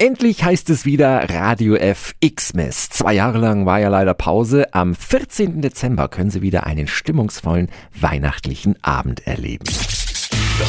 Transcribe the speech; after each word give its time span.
Endlich 0.00 0.42
heißt 0.42 0.70
es 0.70 0.86
wieder 0.86 1.28
Radio 1.28 1.74
F 1.74 2.14
Xmas. 2.24 2.88
Zwei 2.88 3.12
Jahre 3.12 3.36
lang 3.36 3.66
war 3.66 3.80
ja 3.80 3.90
leider 3.90 4.14
Pause. 4.14 4.72
Am 4.72 4.94
14. 4.94 5.60
Dezember 5.60 6.08
können 6.08 6.30
Sie 6.30 6.40
wieder 6.40 6.64
einen 6.64 6.88
stimmungsvollen 6.88 7.68
weihnachtlichen 8.00 8.82
Abend 8.82 9.26
erleben. 9.26 9.66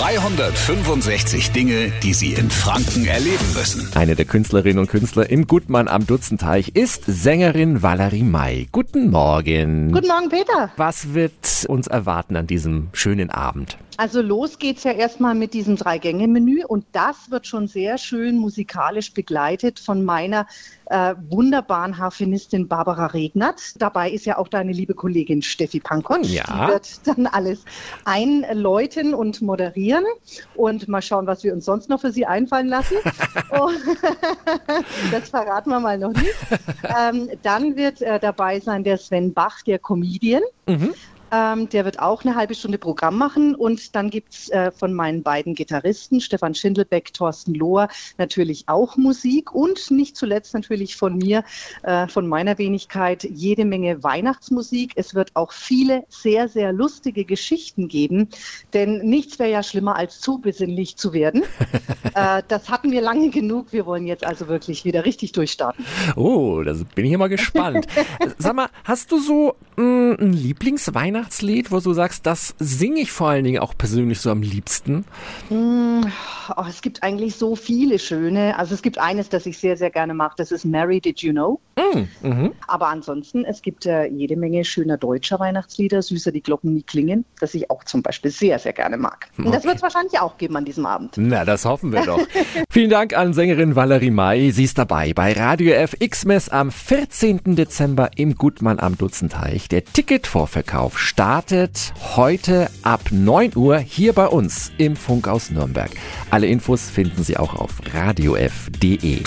365 0.00 1.52
Dinge, 1.52 1.92
die 2.02 2.12
Sie 2.12 2.32
in 2.32 2.50
Franken 2.50 3.06
erleben 3.06 3.54
müssen. 3.54 3.88
Eine 3.94 4.16
der 4.16 4.24
Künstlerinnen 4.24 4.80
und 4.80 4.88
Künstler 4.88 5.30
im 5.30 5.46
Gutmann 5.46 5.86
am 5.86 6.08
Dutzenteich 6.08 6.70
ist 6.74 7.04
Sängerin 7.06 7.84
Valerie 7.84 8.24
May. 8.24 8.66
Guten 8.72 9.10
Morgen. 9.10 9.92
Guten 9.92 10.08
Morgen, 10.08 10.28
Peter. 10.28 10.72
Was 10.76 11.14
wird 11.14 11.66
uns 11.68 11.86
erwarten 11.86 12.34
an 12.34 12.48
diesem 12.48 12.88
schönen 12.92 13.30
Abend? 13.30 13.78
Also 14.00 14.22
los 14.22 14.58
geht's 14.58 14.84
ja 14.84 14.92
erstmal 14.92 15.34
mit 15.34 15.52
diesem 15.52 15.76
Drei-Gänge-Menü 15.76 16.64
und 16.64 16.86
das 16.92 17.30
wird 17.30 17.46
schon 17.46 17.68
sehr 17.68 17.98
schön 17.98 18.38
musikalisch 18.38 19.12
begleitet 19.12 19.78
von 19.78 20.06
meiner 20.06 20.46
äh, 20.86 21.14
wunderbaren 21.28 21.98
Harfenistin 21.98 22.66
Barbara 22.66 23.08
Regnert. 23.08 23.60
Dabei 23.76 24.10
ist 24.10 24.24
ja 24.24 24.38
auch 24.38 24.48
deine 24.48 24.72
liebe 24.72 24.94
Kollegin 24.94 25.42
Steffi 25.42 25.80
Pankott. 25.80 26.24
Ja. 26.24 26.44
Die 26.44 26.72
wird 26.72 27.06
dann 27.06 27.26
alles 27.26 27.66
einläuten 28.06 29.12
und 29.12 29.42
moderieren 29.42 30.06
und 30.54 30.88
mal 30.88 31.02
schauen, 31.02 31.26
was 31.26 31.44
wir 31.44 31.52
uns 31.52 31.66
sonst 31.66 31.90
noch 31.90 32.00
für 32.00 32.10
sie 32.10 32.24
einfallen 32.24 32.68
lassen. 32.68 32.96
oh, 33.50 33.68
das 35.12 35.28
verraten 35.28 35.68
wir 35.68 35.80
mal 35.80 35.98
noch 35.98 36.14
nicht. 36.14 36.34
Ähm, 36.98 37.28
dann 37.42 37.76
wird 37.76 38.00
äh, 38.00 38.18
dabei 38.18 38.60
sein 38.60 38.82
der 38.82 38.96
Sven 38.96 39.34
Bach, 39.34 39.60
der 39.60 39.78
Comedian. 39.78 40.42
Mhm. 40.66 40.94
Ähm, 41.32 41.68
der 41.68 41.84
wird 41.84 41.98
auch 42.00 42.24
eine 42.24 42.34
halbe 42.34 42.54
Stunde 42.54 42.78
Programm 42.78 43.16
machen. 43.18 43.54
Und 43.54 43.94
dann 43.94 44.10
gibt's 44.10 44.48
äh, 44.50 44.70
von 44.70 44.92
meinen 44.92 45.22
beiden 45.22 45.54
Gitarristen, 45.54 46.20
Stefan 46.20 46.54
Schindelbeck, 46.54 47.12
Thorsten 47.12 47.54
Lohr, 47.54 47.88
natürlich 48.18 48.64
auch 48.68 48.96
Musik. 48.96 49.54
Und 49.54 49.90
nicht 49.90 50.16
zuletzt 50.16 50.54
natürlich 50.54 50.96
von 50.96 51.16
mir, 51.16 51.44
äh, 51.82 52.08
von 52.08 52.26
meiner 52.26 52.58
Wenigkeit, 52.58 53.24
jede 53.24 53.64
Menge 53.64 54.02
Weihnachtsmusik. 54.02 54.92
Es 54.96 55.14
wird 55.14 55.30
auch 55.34 55.52
viele 55.52 56.04
sehr, 56.08 56.48
sehr 56.48 56.72
lustige 56.72 57.24
Geschichten 57.24 57.88
geben. 57.88 58.28
Denn 58.74 58.98
nichts 58.98 59.38
wäre 59.38 59.50
ja 59.50 59.62
schlimmer, 59.62 59.96
als 59.96 60.20
zu 60.20 60.38
besinnlich 60.38 60.96
zu 60.96 61.12
werden. 61.12 61.42
äh, 62.14 62.42
das 62.48 62.68
hatten 62.68 62.90
wir 62.92 63.00
lange 63.00 63.30
genug. 63.30 63.72
Wir 63.72 63.86
wollen 63.86 64.06
jetzt 64.06 64.24
also 64.24 64.48
wirklich 64.48 64.84
wieder 64.84 65.04
richtig 65.04 65.32
durchstarten. 65.32 65.84
Oh, 66.16 66.62
da 66.62 66.74
bin 66.94 67.06
ich 67.06 67.12
immer 67.12 67.28
gespannt. 67.28 67.86
Sag 68.38 68.54
mal, 68.54 68.68
hast 68.84 69.12
du 69.12 69.20
so 69.20 69.54
mh, 69.76 70.16
ein 70.20 70.32
Lieblingsweihnachtslied, 71.20 71.70
wo 71.70 71.80
du 71.80 71.92
sagst, 71.92 72.26
das 72.26 72.54
singe 72.58 73.00
ich 73.00 73.12
vor 73.12 73.28
allen 73.28 73.44
Dingen 73.44 73.60
auch 73.60 73.74
persönlich 73.76 74.20
so 74.20 74.30
am 74.30 74.42
liebsten? 74.42 75.04
Mm, 75.48 76.02
oh, 76.56 76.64
es 76.68 76.80
gibt 76.82 77.02
eigentlich 77.02 77.36
so 77.36 77.56
viele 77.56 77.98
schöne. 77.98 78.58
Also 78.58 78.74
es 78.74 78.82
gibt 78.82 78.98
eines, 78.98 79.28
das 79.28 79.46
ich 79.46 79.58
sehr, 79.58 79.76
sehr 79.76 79.90
gerne 79.90 80.14
mache. 80.14 80.34
Das 80.36 80.50
ist 80.52 80.64
Mary, 80.64 81.00
Did 81.00 81.20
You 81.20 81.32
Know? 81.32 81.60
Mm, 81.76 82.26
mhm. 82.26 82.52
Aber 82.66 82.88
ansonsten, 82.88 83.44
es 83.44 83.62
gibt 83.62 83.86
äh, 83.86 84.06
jede 84.06 84.36
Menge 84.36 84.64
schöner 84.64 84.96
deutscher 84.96 85.38
Weihnachtslieder. 85.40 86.02
Süßer 86.02 86.32
die 86.32 86.42
Glocken 86.42 86.74
nie 86.74 86.82
klingen, 86.82 87.24
das 87.40 87.54
ich 87.54 87.70
auch 87.70 87.84
zum 87.84 88.02
Beispiel 88.02 88.30
sehr, 88.30 88.58
sehr 88.58 88.72
gerne 88.72 88.96
mag. 88.96 89.28
Und 89.38 89.46
das 89.46 89.58
Okay. 89.60 89.66
wird 89.66 89.76
es 89.76 89.82
wahrscheinlich 89.82 90.18
auch 90.20 90.38
geben 90.38 90.56
an 90.56 90.64
diesem 90.64 90.86
Abend. 90.86 91.14
Na, 91.16 91.44
das 91.44 91.64
hoffen 91.64 91.92
wir 91.92 92.04
doch. 92.04 92.20
Vielen 92.80 92.88
Dank 92.88 93.12
an 93.12 93.34
Sängerin 93.34 93.76
Valerie 93.76 94.10
May. 94.10 94.52
Sie 94.52 94.64
ist 94.64 94.78
dabei 94.78 95.12
bei 95.12 95.34
Radio 95.34 95.74
F 95.74 95.94
Xmas 96.00 96.48
am 96.48 96.72
14. 96.72 97.54
Dezember 97.54 98.08
im 98.16 98.36
Gutmann 98.36 98.80
am 98.80 98.96
Dutzenteich. 98.96 99.68
Der 99.68 99.84
Ticketvorverkauf 99.84 100.98
startet 100.98 101.92
heute 102.16 102.70
ab 102.82 103.02
9 103.10 103.54
Uhr 103.54 103.76
hier 103.76 104.14
bei 104.14 104.28
uns 104.28 104.72
im 104.78 104.96
Funkhaus 104.96 105.50
Nürnberg. 105.50 105.90
Alle 106.30 106.46
Infos 106.46 106.88
finden 106.88 107.22
Sie 107.22 107.36
auch 107.36 107.54
auf 107.54 107.72
radiof.de. 107.92 109.24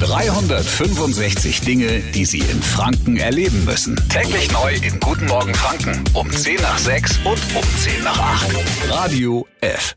365 0.00 1.60
Dinge, 1.60 2.00
die 2.12 2.24
Sie 2.24 2.40
in 2.40 2.60
Franken 2.60 3.18
erleben 3.18 3.64
müssen. 3.64 3.94
Täglich 4.08 4.50
neu 4.50 4.74
in 4.74 4.98
Guten 4.98 5.26
Morgen 5.26 5.54
Franken 5.54 6.02
um 6.12 6.28
10 6.28 6.56
nach 6.56 6.78
6 6.78 7.18
und 7.18 7.38
um 7.54 7.62
10 7.78 8.02
nach 8.02 8.18
8. 8.18 8.50
Radio 8.90 9.46
F. 9.60 9.94